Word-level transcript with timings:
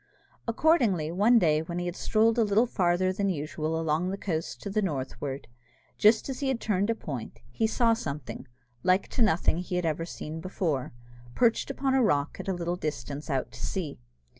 Accordingly, 0.47 1.11
one 1.11 1.37
day 1.37 1.61
when 1.61 1.77
he 1.77 1.85
had 1.85 1.95
strolled 1.95 2.39
a 2.39 2.43
little 2.43 2.65
farther 2.65 3.13
than 3.13 3.29
usual 3.29 3.79
along 3.79 4.09
the 4.09 4.17
coast 4.17 4.59
to 4.63 4.69
the 4.71 4.81
northward, 4.81 5.47
just 5.99 6.27
as 6.27 6.39
he 6.39 6.51
turned 6.55 6.89
a 6.89 6.95
point, 6.95 7.37
he 7.51 7.67
saw 7.67 7.93
something, 7.93 8.47
like 8.81 9.09
to 9.09 9.21
nothing 9.21 9.59
he 9.59 9.75
had 9.75 9.85
ever 9.85 10.05
seen 10.05 10.39
before, 10.41 10.91
perched 11.35 11.69
upon 11.69 11.93
a 11.93 12.01
rock 12.01 12.39
at 12.39 12.47
a 12.47 12.53
little 12.53 12.77
distance 12.77 13.29
out 13.29 13.51
to 13.51 13.63
sea. 13.63 13.99